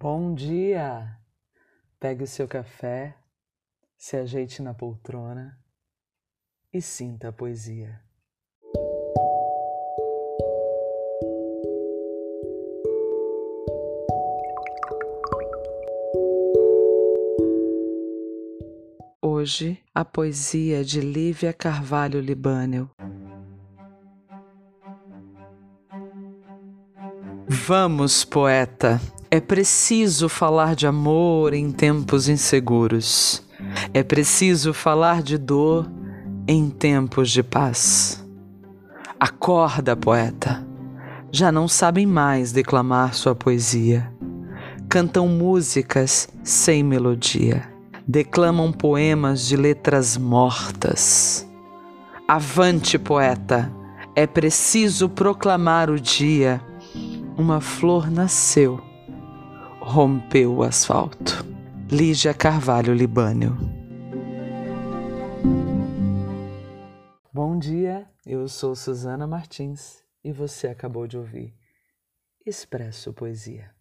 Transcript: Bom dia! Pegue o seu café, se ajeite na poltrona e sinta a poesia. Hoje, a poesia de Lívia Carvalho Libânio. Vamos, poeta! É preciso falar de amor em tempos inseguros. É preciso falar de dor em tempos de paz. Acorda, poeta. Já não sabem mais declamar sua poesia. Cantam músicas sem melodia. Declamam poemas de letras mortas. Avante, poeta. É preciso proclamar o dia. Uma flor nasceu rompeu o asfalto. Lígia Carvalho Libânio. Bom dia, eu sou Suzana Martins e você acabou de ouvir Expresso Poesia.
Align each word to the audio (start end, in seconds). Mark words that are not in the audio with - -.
Bom 0.00 0.32
dia! 0.32 1.18
Pegue 1.98 2.22
o 2.22 2.26
seu 2.28 2.46
café, 2.46 3.16
se 3.96 4.16
ajeite 4.16 4.62
na 4.62 4.72
poltrona 4.72 5.58
e 6.72 6.80
sinta 6.80 7.30
a 7.30 7.32
poesia. 7.32 8.00
Hoje, 19.20 19.82
a 19.92 20.04
poesia 20.04 20.84
de 20.84 21.00
Lívia 21.00 21.52
Carvalho 21.52 22.20
Libânio. 22.20 22.88
Vamos, 27.48 28.24
poeta! 28.24 29.00
É 29.30 29.40
preciso 29.40 30.26
falar 30.26 30.74
de 30.74 30.86
amor 30.86 31.52
em 31.52 31.70
tempos 31.70 32.30
inseguros. 32.30 33.44
É 33.92 34.02
preciso 34.02 34.72
falar 34.72 35.22
de 35.22 35.36
dor 35.36 35.86
em 36.46 36.70
tempos 36.70 37.30
de 37.30 37.42
paz. 37.42 38.26
Acorda, 39.20 39.94
poeta. 39.94 40.66
Já 41.30 41.52
não 41.52 41.68
sabem 41.68 42.06
mais 42.06 42.52
declamar 42.52 43.12
sua 43.12 43.34
poesia. 43.34 44.10
Cantam 44.88 45.28
músicas 45.28 46.26
sem 46.42 46.82
melodia. 46.82 47.68
Declamam 48.06 48.72
poemas 48.72 49.46
de 49.46 49.58
letras 49.58 50.16
mortas. 50.16 51.46
Avante, 52.26 52.98
poeta. 52.98 53.70
É 54.16 54.26
preciso 54.26 55.06
proclamar 55.06 55.90
o 55.90 56.00
dia. 56.00 56.62
Uma 57.36 57.60
flor 57.60 58.10
nasceu 58.10 58.87
rompeu 59.88 60.54
o 60.54 60.62
asfalto. 60.62 61.42
Lígia 61.90 62.34
Carvalho 62.34 62.92
Libânio. 62.92 63.56
Bom 67.32 67.58
dia, 67.58 68.06
eu 68.26 68.46
sou 68.48 68.76
Suzana 68.76 69.26
Martins 69.26 70.04
e 70.22 70.30
você 70.30 70.68
acabou 70.68 71.06
de 71.06 71.16
ouvir 71.16 71.54
Expresso 72.44 73.14
Poesia. 73.14 73.77